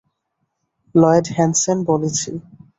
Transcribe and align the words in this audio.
Lloyd 0.95 1.25
Hansen 1.35 1.77
বলছি। 1.89 2.29